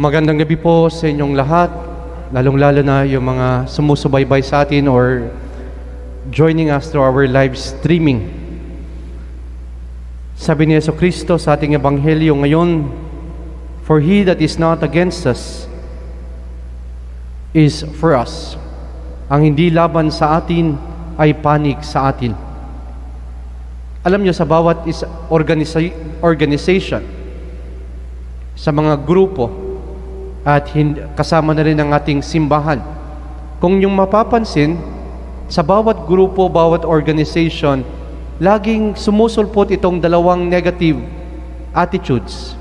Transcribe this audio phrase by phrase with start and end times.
[0.00, 1.68] Magandang gabi po sa inyong lahat,
[2.32, 5.28] lalong-lalo na yung mga sumusubaybay sa atin or
[6.32, 8.24] joining us through our live streaming.
[10.40, 12.88] Sabi ni Yeso Kristo sa ating Ebanghelyo ngayon,
[13.84, 15.68] For he that is not against us
[17.52, 18.56] is for us.
[19.28, 20.80] Ang hindi laban sa atin
[21.20, 22.32] ay panig sa atin.
[24.00, 25.92] Alam niyo sa bawat is organisa-
[26.24, 27.04] organization,
[28.56, 29.69] sa mga grupo,
[30.44, 30.72] at
[31.16, 32.80] kasama na rin ang ating simbahan.
[33.60, 34.80] Kung yung mapapansin,
[35.50, 37.82] sa bawat grupo, bawat organization,
[38.38, 40.96] laging sumusulpot itong dalawang negative
[41.74, 42.54] attitudes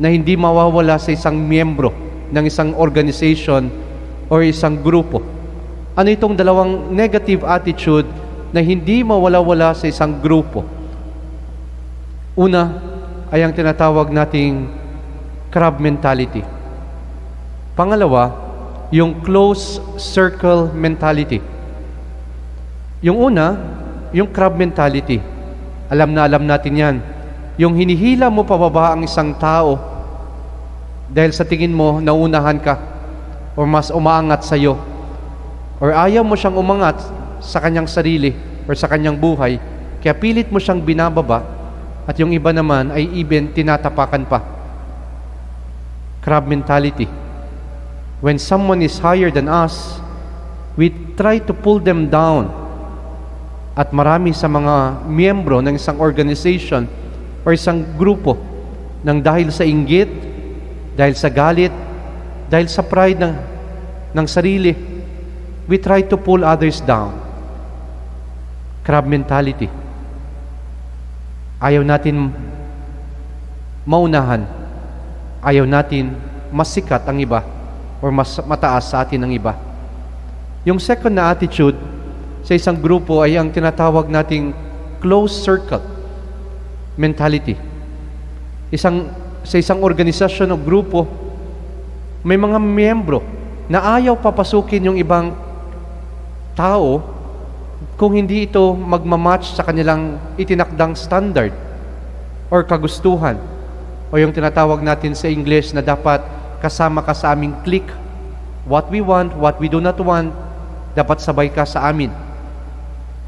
[0.00, 1.92] na hindi mawawala sa isang miyembro
[2.30, 3.68] ng isang organization
[4.30, 5.20] or isang grupo.
[5.98, 8.06] Ano itong dalawang negative attitude
[8.54, 10.62] na hindi mawala-wala sa isang grupo?
[12.38, 12.78] Una
[13.28, 14.70] ay ang tinatawag nating
[15.50, 16.59] crab mentality.
[17.80, 18.28] Pangalawa,
[18.92, 21.40] yung close circle mentality.
[23.00, 23.56] Yung una,
[24.12, 25.16] yung crab mentality.
[25.88, 26.96] Alam na alam natin yan.
[27.56, 29.80] Yung hinihila mo pababa ang isang tao
[31.08, 32.76] dahil sa tingin mo naunahan ka
[33.56, 34.76] or mas umaangat sa iyo
[35.80, 37.00] or ayaw mo siyang umangat
[37.40, 38.36] sa kanyang sarili
[38.68, 39.56] or sa kanyang buhay
[40.04, 41.48] kaya pilit mo siyang binababa
[42.04, 44.44] at yung iba naman ay even tinatapakan pa.
[46.20, 47.29] Crab mentality.
[48.20, 49.96] When someone is higher than us,
[50.76, 52.52] we try to pull them down.
[53.72, 56.84] At marami sa mga miyembro ng isang organization
[57.48, 58.36] or isang grupo
[59.00, 60.12] nang dahil sa inggit,
[60.92, 61.72] dahil sa galit,
[62.52, 63.34] dahil sa pride ng,
[64.12, 64.76] ng sarili,
[65.64, 67.16] we try to pull others down.
[68.84, 69.72] Crab mentality.
[71.56, 72.36] Ayaw natin
[73.88, 74.44] maunahan.
[75.40, 76.12] Ayaw natin
[76.52, 77.59] masikat ang iba
[78.00, 79.56] or mas mataas sa atin ang iba.
[80.64, 81.76] Yung second na attitude
[82.44, 84.52] sa isang grupo ay ang tinatawag nating
[85.00, 85.84] close circle
[86.96, 87.56] mentality.
[88.68, 89.08] Isang
[89.40, 91.08] sa isang organisasyon o grupo
[92.20, 93.24] may mga miyembro
[93.72, 95.32] na ayaw papasukin yung ibang
[96.52, 97.00] tao
[97.96, 101.52] kung hindi ito magmamatch sa kanilang itinakdang standard
[102.52, 103.40] or kagustuhan
[104.12, 106.20] o yung tinatawag natin sa English na dapat
[106.60, 107.90] kasama ka sa aming clique.
[108.68, 110.30] What we want, what we do not want,
[110.92, 112.12] dapat sabay ka sa amin.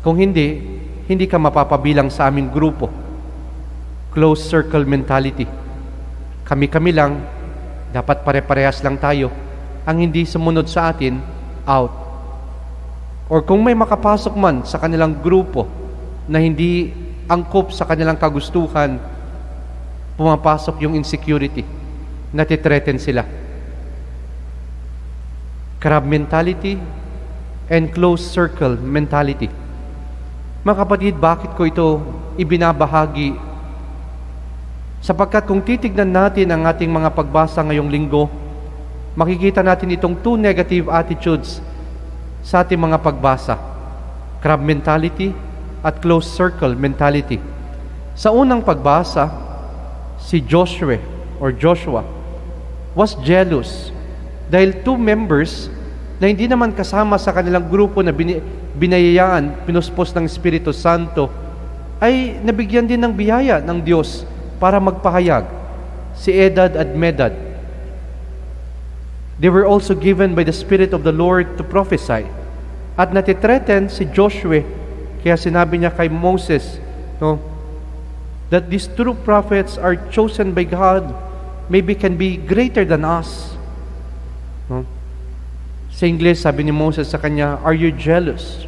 [0.04, 0.60] Kung hindi,
[1.08, 2.92] hindi ka mapapabilang sa aming grupo.
[4.12, 5.48] Close circle mentality.
[6.44, 7.24] Kami-kami lang,
[7.96, 9.32] dapat pare-parehas lang tayo.
[9.88, 11.16] Ang hindi sumunod sa atin,
[11.64, 11.90] out.
[13.32, 15.64] Or kung may makapasok man sa kanilang grupo
[16.28, 16.92] na hindi
[17.24, 19.00] angkop sa kanilang kagustuhan,
[20.20, 21.81] pumapasok yung insecurity
[22.32, 23.28] natitreaten sila.
[25.78, 26.80] Crab mentality
[27.68, 29.52] and closed circle mentality.
[30.62, 31.88] Mga kapatid, bakit ko ito
[32.38, 33.34] ibinabahagi?
[35.02, 38.30] Sapagkat kung titignan natin ang ating mga pagbasa ngayong linggo,
[39.18, 41.58] makikita natin itong two negative attitudes
[42.46, 43.58] sa ating mga pagbasa.
[44.38, 45.34] Crab mentality
[45.82, 47.42] at closed circle mentality.
[48.14, 49.26] Sa unang pagbasa,
[50.22, 51.02] si Joshua
[51.42, 52.21] or Joshua
[52.92, 53.92] was jealous
[54.52, 55.72] dahil two members
[56.20, 58.12] na hindi naman kasama sa kanilang grupo na
[58.76, 61.26] binayayaan, pinuspos ng Espiritu Santo,
[61.98, 64.22] ay nabigyan din ng biyaya ng Diyos
[64.62, 65.48] para magpahayag.
[66.12, 67.34] Si Edad at Medad.
[69.40, 72.28] They were also given by the Spirit of the Lord to prophesy.
[72.94, 74.62] At natitreaten si Joshua,
[75.24, 76.78] kaya sinabi niya kay Moses,
[77.18, 77.40] no,
[78.52, 81.10] that these true prophets are chosen by God
[81.68, 83.54] maybe can be greater than us.
[84.66, 84.86] No?
[85.92, 88.64] Sa English, sabi ni Moses sa kanya, Are you jealous?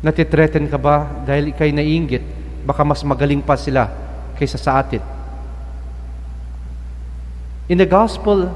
[0.00, 2.24] Natitreaten ka ba dahil ikay naiingit?
[2.64, 3.92] Baka mas magaling pa sila
[4.38, 5.02] kaysa sa atin.
[7.68, 8.48] In the Gospel,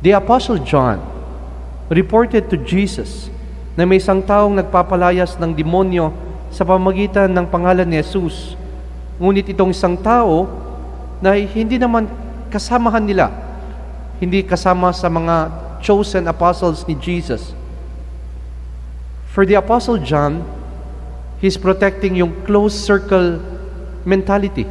[0.00, 1.04] the Apostle John
[1.92, 3.28] reported to Jesus
[3.76, 6.10] na may isang taong nagpapalayas ng demonyo
[6.50, 8.58] sa pamagitan ng pangalan ni Jesus.
[9.20, 10.48] Ngunit itong isang tao
[11.20, 12.08] na hindi naman
[12.48, 13.28] kasamahan nila,
[14.18, 15.52] hindi kasama sa mga
[15.84, 17.52] chosen apostles ni Jesus.
[19.30, 20.42] For the Apostle John,
[21.38, 23.38] he's protecting yung close circle
[24.02, 24.66] mentality.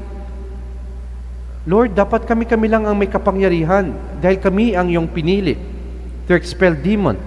[1.70, 5.54] Lord, dapat kami-kami lang ang may kapangyarihan dahil kami ang yung pinili
[6.26, 7.18] to expel demon,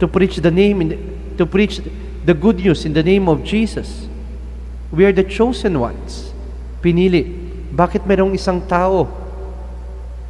[0.00, 0.98] to preach the name, in the,
[1.36, 1.80] to preach
[2.24, 4.08] the good news in the name of Jesus.
[4.92, 6.32] We are the chosen ones.
[6.80, 7.43] Pinili.
[7.74, 9.10] Bakit mayroong isang tao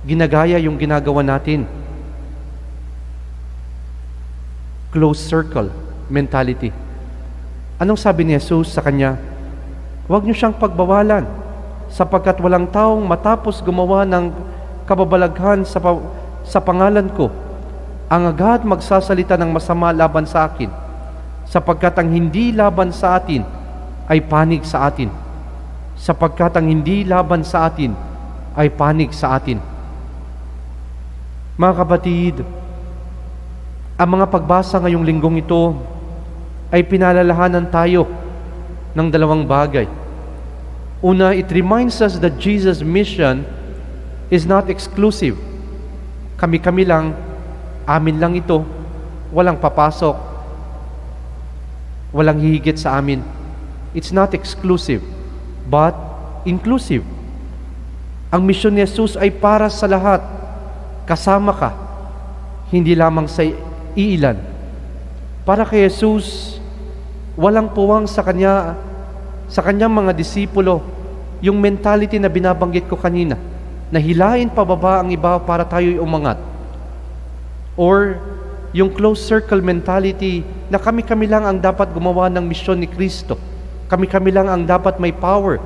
[0.05, 1.65] ginagaya yung ginagawa natin.
[4.93, 5.73] Close circle
[6.07, 6.71] mentality.
[7.81, 9.19] Anong sabi ni Jesus sa kanya?
[10.07, 11.25] Huwag niyo siyang pagbawalan
[11.89, 14.31] sapagkat walang taong matapos gumawa ng
[14.85, 16.05] kababalaghan sa, pa-
[16.45, 17.33] sa pangalan ko
[18.13, 20.69] ang agad magsasalita ng masama laban sa akin
[21.49, 23.41] sapagkat ang hindi laban sa atin
[24.05, 25.09] ay panig sa atin
[25.95, 27.95] sapagkat ang hindi laban sa atin
[28.55, 29.59] ay panig sa atin.
[31.55, 32.35] Mga kapatid,
[33.95, 35.79] ang mga pagbasa ngayong linggong ito
[36.75, 38.11] ay pinalalahanan tayo
[38.95, 39.87] ng dalawang bagay.
[40.99, 43.47] Una, it reminds us that Jesus' mission
[44.35, 45.39] is not exclusive.
[46.35, 47.15] Kami-kami lang,
[47.87, 48.67] amin lang ito,
[49.31, 50.17] walang papasok,
[52.11, 53.23] walang hihigit sa amin.
[53.95, 55.07] It's not exclusive,
[55.69, 55.97] but
[56.45, 57.03] inclusive.
[58.35, 60.21] Ang misyon ni Jesus ay para sa lahat.
[61.05, 61.71] Kasama ka,
[62.73, 63.45] hindi lamang sa
[63.95, 64.41] iilan.
[65.45, 66.57] Para kay Jesus,
[67.37, 68.75] walang puwang sa kanya
[69.45, 70.81] sa kanyang mga disipulo
[71.45, 73.37] yung mentality na binabanggit ko kanina
[73.93, 76.41] na hilain pababa ang iba para tayo'y umangat.
[77.77, 78.19] Or
[78.75, 83.39] yung close circle mentality na kami-kami lang ang dapat gumawa ng misyon ni Kristo.
[83.89, 85.61] Kami-kami lang ang dapat may power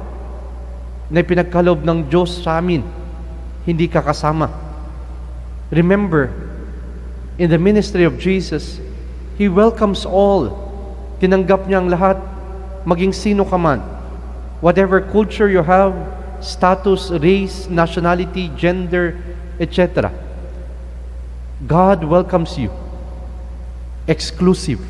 [1.08, 2.84] na pinagkalob ng Diyos sa amin.
[3.64, 4.52] Hindi ka kasama.
[5.68, 6.32] Remember,
[7.36, 8.80] in the ministry of Jesus,
[9.38, 10.50] He welcomes all.
[11.22, 12.18] Tinanggap niya ang lahat,
[12.82, 13.84] maging sino ka man.
[14.58, 15.94] Whatever culture you have,
[16.40, 19.14] status, race, nationality, gender,
[19.62, 20.10] etc.
[21.66, 22.70] God welcomes you.
[24.06, 24.82] Exclusive.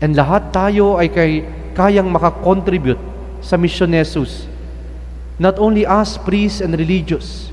[0.00, 1.32] And lahat tayo ay kay,
[1.74, 2.98] kayang makakontribute
[3.42, 4.46] sa misyon ni Jesus.
[5.36, 7.50] Not only us, priests and religious.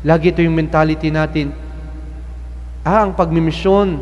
[0.00, 1.52] Lagi ito yung mentality natin.
[2.80, 4.00] Ah, ang pagmimisyon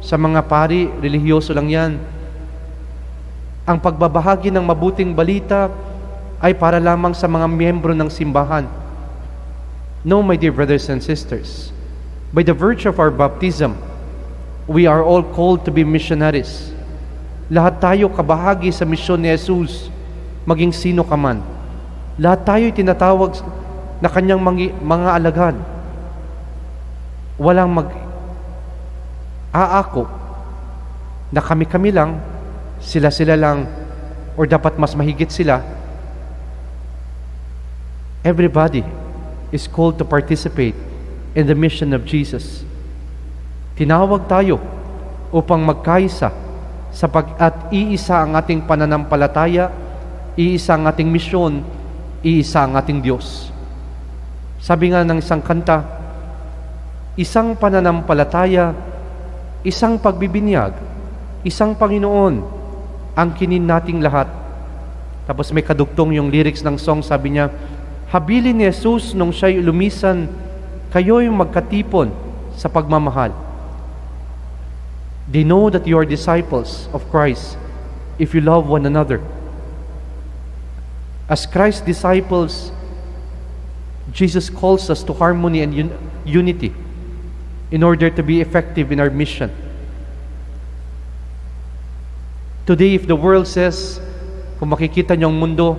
[0.00, 1.92] sa mga pari, relihiyoso lang yan.
[3.68, 5.68] Ang pagbabahagi ng mabuting balita
[6.40, 8.64] ay para lamang sa mga miyembro ng simbahan.
[10.06, 11.74] No, my dear brothers and sisters.
[12.32, 13.76] By the virtue of our baptism,
[14.70, 16.75] we are all called to be missionaries.
[17.46, 19.86] Lahat tayo kabahagi sa misyon ni Jesus,
[20.42, 21.38] maging sino ka man.
[22.18, 23.38] Lahat tayo tinatawag
[24.02, 24.42] na kanyang
[24.82, 25.56] mga, alagad.
[27.38, 27.88] Walang mag
[29.54, 30.10] aako
[31.30, 32.18] na kami-kami lang,
[32.82, 33.70] sila-sila lang,
[34.34, 35.62] or dapat mas mahigit sila.
[38.26, 38.82] Everybody
[39.54, 40.74] is called to participate
[41.38, 42.66] in the mission of Jesus.
[43.78, 44.58] Tinawag tayo
[45.30, 46.45] upang magkaisa
[46.96, 49.68] sa pag at iisa ang ating pananampalataya,
[50.32, 51.60] iisa ang ating misyon,
[52.24, 53.52] iisa ang ating Diyos.
[54.56, 55.84] Sabi nga ng isang kanta,
[57.20, 58.72] isang pananampalataya,
[59.60, 60.72] isang pagbibinyag,
[61.44, 62.34] isang Panginoon,
[63.12, 64.32] ang kinin nating lahat.
[65.28, 67.52] Tapos may kadugtong yung lyrics ng song, sabi niya,
[68.08, 70.32] Habilin ni Jesus nung siya'y lumisan,
[70.96, 72.08] kayo'y magkatipon
[72.56, 73.45] sa pagmamahal.
[75.28, 77.58] They know that you are disciples of Christ
[78.18, 79.20] if you love one another.
[81.28, 82.70] As Christ's disciples,
[84.12, 86.72] Jesus calls us to harmony and un- unity
[87.70, 89.50] in order to be effective in our mission.
[92.66, 93.98] Today, if the world says,
[94.58, 95.78] kung makikita niyo ang mundo,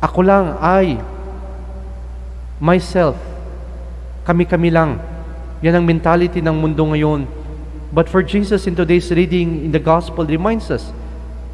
[0.00, 0.96] ako lang, I,
[2.60, 3.16] myself,
[4.24, 5.00] kami-kami lang.
[5.60, 7.39] Yan ang mentality ng mundo ngayon.
[7.90, 10.94] But for Jesus in today's reading in the gospel reminds us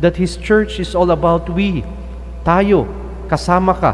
[0.05, 1.81] that His church is all about we.
[2.45, 2.85] Tayo,
[3.25, 3.93] kasama ka,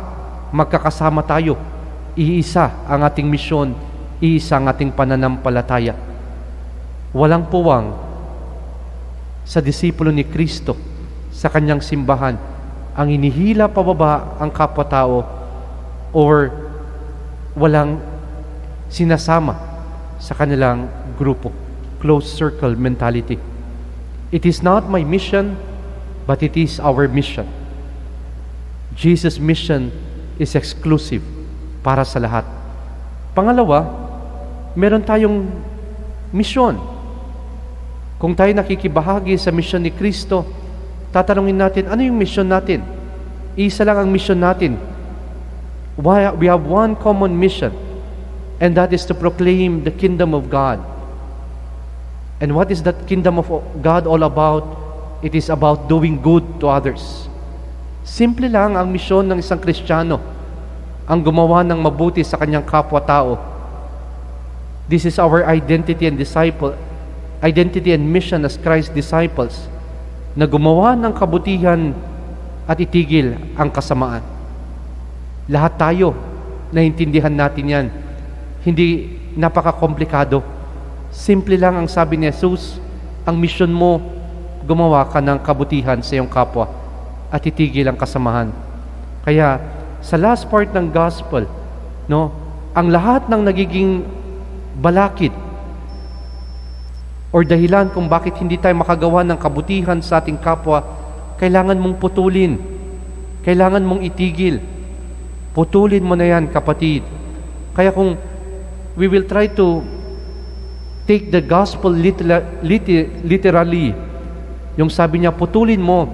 [0.50, 1.54] magkakasama tayo.
[2.18, 3.78] Iisa ang ating misyon,
[4.18, 5.94] iisa ang ating pananampalataya.
[7.14, 7.94] Walang puwang
[9.46, 10.74] sa disipulo ni Kristo
[11.30, 12.36] sa kanyang simbahan
[12.92, 15.24] ang inihila pababa ang kapwa-tao
[16.12, 16.52] or
[17.56, 18.02] walang
[18.92, 19.56] sinasama
[20.20, 21.71] sa kanilang grupo.
[22.02, 23.38] Close circle mentality.
[24.34, 25.54] It is not my mission,
[26.26, 27.46] but it is our mission.
[28.98, 29.94] Jesus' mission
[30.34, 31.22] is exclusive
[31.86, 32.42] para sa lahat.
[33.38, 33.86] Pangalawa,
[34.74, 35.46] meron tayong
[36.34, 36.82] misyon.
[38.18, 40.42] Kung tayo nakikibahagi sa misyon ni Kristo,
[41.14, 42.82] tatanungin natin, ano yung misyon natin?
[43.54, 44.74] Isa lang ang misyon natin.
[45.94, 47.70] We have one common mission,
[48.58, 50.80] and that is to proclaim the kingdom of God.
[52.42, 53.46] And what is that kingdom of
[53.78, 54.66] God all about?
[55.22, 57.30] It is about doing good to others.
[58.02, 60.32] Simple lang ang misyon ng isang Kristiyano.
[61.06, 63.38] ang gumawa ng mabuti sa kanyang kapwa-tao.
[64.86, 66.74] This is our identity and disciple,
[67.42, 69.66] identity and mission as Christ's disciples,
[70.38, 71.92] na gumawa ng kabutihan
[72.64, 74.22] at itigil ang kasamaan.
[75.50, 76.14] Lahat tayo,
[76.70, 77.86] naintindihan natin yan.
[78.62, 80.40] Hindi napaka-komplikado.
[81.12, 82.80] Simple lang ang sabi ni Jesus,
[83.28, 84.00] ang mission mo,
[84.64, 86.72] gumawa ka ng kabutihan sa iyong kapwa
[87.28, 88.48] at itigil ang kasamahan.
[89.20, 89.60] Kaya,
[90.00, 91.44] sa last part ng gospel,
[92.08, 92.32] no,
[92.72, 94.08] ang lahat ng nagiging
[94.80, 95.36] balakid
[97.28, 100.80] or dahilan kung bakit hindi tayo makagawa ng kabutihan sa ating kapwa,
[101.36, 102.56] kailangan mong putulin.
[103.44, 104.64] Kailangan mong itigil.
[105.52, 107.04] Putulin mo na yan, kapatid.
[107.76, 108.16] Kaya kung
[108.96, 109.84] we will try to
[111.06, 113.94] take the gospel liter- liter- literally,
[114.78, 116.08] yung sabi niya, putulin mo,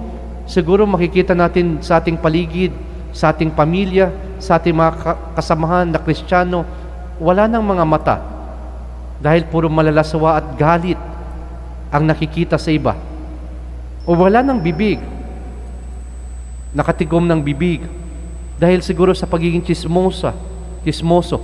[0.49, 2.73] siguro makikita natin sa ating paligid,
[3.13, 4.91] sa ating pamilya, sa ating mga
[5.37, 6.65] kasamahan na kristyano,
[7.21, 8.17] wala nang mga mata.
[9.19, 10.99] Dahil puro malalasawa at galit
[11.91, 12.95] ang nakikita sa iba.
[14.07, 14.97] O wala ng bibig.
[16.71, 17.83] Nakatigom ng bibig.
[18.55, 20.31] Dahil siguro sa pagiging chismosa,
[20.83, 21.39] chismoso,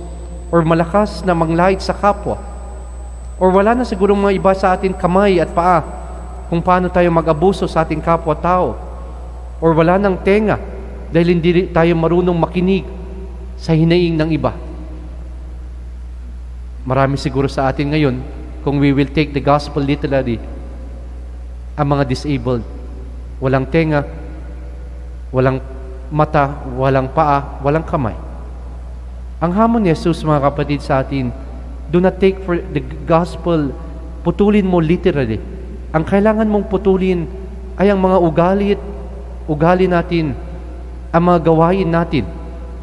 [0.48, 2.55] or malakas na manglait sa kapwa.
[3.36, 5.84] Or wala na siguro mga iba sa atin kamay at paa
[6.48, 8.78] kung paano tayo mag-abuso sa ating kapwa-tao.
[9.60, 10.56] Or wala ng tenga
[11.12, 12.84] dahil hindi tayo marunong makinig
[13.56, 14.52] sa hinaing ng iba.
[16.86, 18.16] Marami siguro sa atin ngayon,
[18.62, 20.38] kung we will take the gospel literally,
[21.76, 22.64] ang mga disabled,
[23.42, 24.06] walang tenga,
[25.28, 25.60] walang
[26.08, 28.16] mata, walang paa, walang kamay.
[29.42, 31.28] Ang hamon ni Jesus, mga kapatid sa atin,
[31.90, 33.70] do not take for the gospel,
[34.26, 35.38] putulin mo literally.
[35.94, 37.30] Ang kailangan mong putulin
[37.78, 38.74] ay ang mga ugali
[39.46, 40.34] ugali natin,
[41.14, 42.26] ang mga gawain natin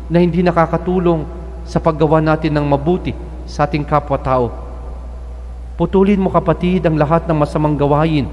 [0.08, 1.28] na hindi nakakatulong
[1.68, 3.12] sa paggawa natin ng mabuti
[3.44, 4.52] sa ating kapwa-tao.
[5.76, 8.30] Putulin mo kapatid ang lahat ng masamang gawain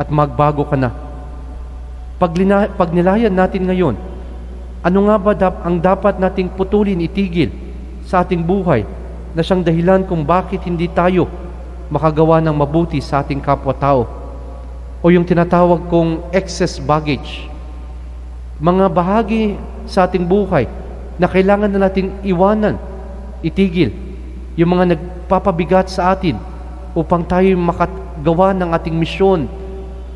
[0.00, 0.94] at magbago ka na.
[2.16, 3.96] Pag, lina, nilayan natin ngayon,
[4.80, 7.52] ano nga ba dap, ang dapat nating putulin, itigil
[8.08, 8.84] sa ating buhay
[9.34, 11.30] na siyang dahilan kung bakit hindi tayo
[11.90, 14.06] makagawa ng mabuti sa ating kapwa-tao?
[15.00, 17.48] O yung tinatawag kong excess baggage.
[18.60, 19.56] Mga bahagi
[19.88, 20.68] sa ating buhay
[21.16, 22.76] na kailangan na nating iwanan,
[23.40, 23.94] itigil.
[24.58, 26.36] Yung mga nagpapabigat sa atin
[26.92, 29.48] upang tayo makagawa ng ating misyon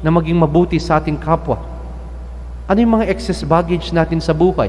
[0.04, 1.56] na maging mabuti sa ating kapwa.
[2.68, 4.68] Ano yung mga excess baggage natin sa buhay?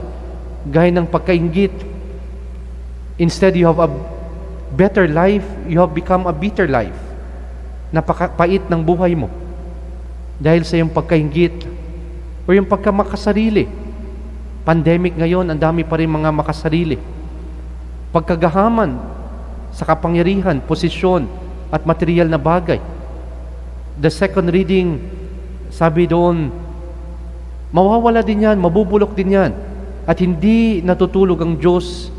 [0.68, 1.76] Gaya ng pagkaingit.
[3.20, 4.15] Instead, you have a
[4.76, 6.96] better life, you have become a bitter life.
[7.96, 9.32] Napakapait ng buhay mo.
[10.36, 11.64] Dahil sa iyong pagkaingit
[12.44, 13.72] o yung pagkamakasarili.
[14.68, 17.00] Pandemic ngayon, ang dami pa rin mga makasarili.
[18.12, 19.00] Pagkagahaman
[19.72, 21.28] sa kapangyarihan, posisyon,
[21.72, 22.80] at material na bagay.
[24.00, 25.00] The second reading,
[25.72, 26.52] sabi doon,
[27.76, 29.52] mawawala din yan, mabubulok din yan.
[30.08, 32.14] At hindi natutulog ang Diyos,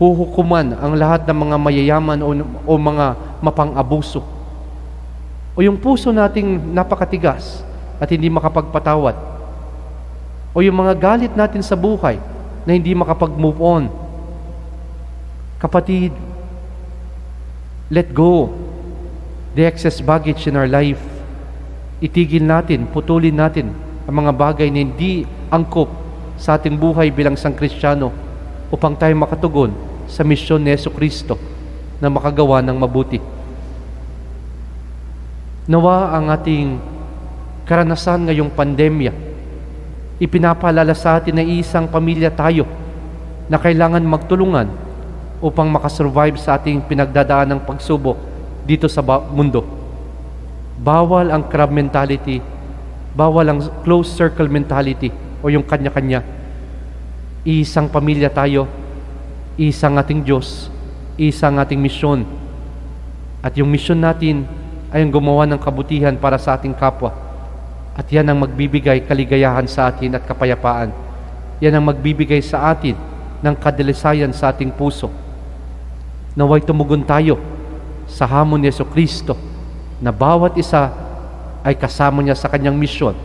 [0.00, 2.28] huhukuman ang lahat ng mga mayayaman o,
[2.64, 3.06] o mga
[3.44, 4.24] mapang-abuso.
[5.52, 7.60] O yung puso nating napakatigas
[8.00, 9.14] at hindi makapagpatawad.
[10.56, 12.16] O yung mga galit natin sa buhay
[12.64, 13.84] na hindi makapag-move on.
[15.60, 16.10] Kapatid,
[17.92, 18.50] let go
[19.52, 21.00] the excess baggage in our life.
[22.02, 23.70] Itigil natin, putulin natin
[24.08, 25.86] ang mga bagay na hindi angkop
[26.34, 28.31] sa ating buhay bilang sang Kristiyano
[28.72, 29.76] upang tayo makatugon
[30.08, 31.36] sa misyon ni Yeso Kristo
[32.00, 33.20] na makagawa ng mabuti.
[35.68, 36.80] Nawa ang ating
[37.68, 39.12] karanasan ngayong pandemya,
[40.18, 42.66] ipinapaalala sa atin na isang pamilya tayo
[43.46, 44.66] na kailangan magtulungan
[45.38, 48.18] upang makasurvive sa ating pinagdadaan ng pagsubok
[48.66, 49.62] dito sa mundo.
[50.82, 52.42] Bawal ang crab mentality,
[53.14, 56.41] bawal ang close circle mentality o yung kanya-kanya.
[57.42, 58.70] Isang pamilya tayo,
[59.58, 60.70] isang ating Diyos,
[61.18, 62.22] isang ating misyon.
[63.42, 64.46] At yung misyon natin
[64.94, 67.10] ay ang gumawa ng kabutihan para sa ating kapwa.
[67.98, 70.94] At yan ang magbibigay kaligayahan sa atin at kapayapaan.
[71.58, 72.94] Yan ang magbibigay sa atin
[73.42, 75.10] ng kadalisayan sa ating puso.
[76.38, 77.42] Naway tumugon tayo
[78.06, 79.34] sa hamon ni Yeso Kristo
[79.98, 80.94] na bawat isa
[81.66, 83.18] ay kasama niya sa kanyang misyon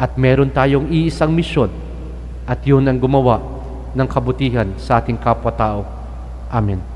[0.00, 1.68] at meron tayong iisang misyon
[2.44, 3.40] at yun ang gumawa
[3.94, 5.84] ng kabutihan sa ating kapwa-tao.
[6.52, 6.93] Amen.